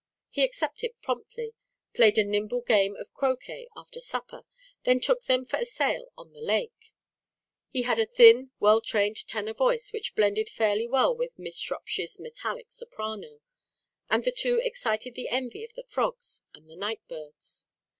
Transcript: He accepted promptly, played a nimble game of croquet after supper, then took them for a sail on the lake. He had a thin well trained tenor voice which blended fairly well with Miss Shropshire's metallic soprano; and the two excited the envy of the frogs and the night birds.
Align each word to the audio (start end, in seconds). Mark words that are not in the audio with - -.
He 0.31 0.43
accepted 0.43 0.99
promptly, 1.03 1.53
played 1.93 2.17
a 2.17 2.23
nimble 2.23 2.61
game 2.61 2.95
of 2.95 3.13
croquet 3.13 3.67
after 3.75 3.99
supper, 3.99 4.47
then 4.81 4.99
took 4.99 5.25
them 5.25 5.45
for 5.45 5.57
a 5.57 5.65
sail 5.67 6.11
on 6.17 6.33
the 6.33 6.41
lake. 6.41 6.91
He 7.69 7.83
had 7.83 7.99
a 7.99 8.07
thin 8.07 8.49
well 8.59 8.81
trained 8.81 9.17
tenor 9.27 9.53
voice 9.53 9.93
which 9.93 10.15
blended 10.15 10.49
fairly 10.49 10.87
well 10.87 11.15
with 11.15 11.37
Miss 11.37 11.59
Shropshire's 11.59 12.19
metallic 12.19 12.71
soprano; 12.71 13.41
and 14.09 14.23
the 14.23 14.31
two 14.31 14.57
excited 14.63 15.13
the 15.13 15.29
envy 15.29 15.63
of 15.63 15.73
the 15.75 15.83
frogs 15.87 16.41
and 16.55 16.67
the 16.67 16.75
night 16.77 17.01
birds. 17.07 17.67